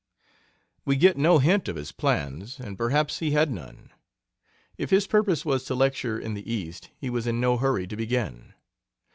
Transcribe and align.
We 0.83 0.95
get 0.95 1.15
no 1.15 1.37
hint 1.37 1.67
of 1.67 1.75
his 1.75 1.91
plans, 1.91 2.59
and 2.59 2.75
perhaps 2.75 3.19
he 3.19 3.33
had 3.33 3.51
none. 3.51 3.91
If 4.75 4.89
his 4.89 5.05
purpose 5.05 5.45
was 5.45 5.63
to 5.65 5.75
lecture 5.75 6.17
in 6.17 6.33
the 6.33 6.51
East, 6.51 6.89
he 6.97 7.11
was 7.11 7.27
in 7.27 7.39
no 7.39 7.57
hurry 7.57 7.85
to 7.85 7.95
begin. 7.95 8.55